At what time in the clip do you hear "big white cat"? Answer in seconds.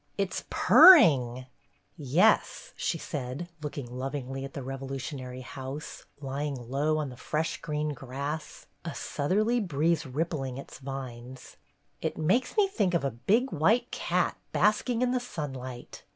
13.11-14.35